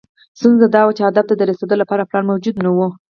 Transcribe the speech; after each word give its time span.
ستونزه 0.39 0.65
دا 0.75 0.81
وه 0.83 0.93
چې 0.97 1.01
هدف 1.07 1.25
ته 1.29 1.35
د 1.37 1.41
رسېدو 1.49 1.75
لپاره 1.81 2.07
پلان 2.09 2.23
موجود 2.29 2.55
نه 2.63 2.69
و. 2.77 2.79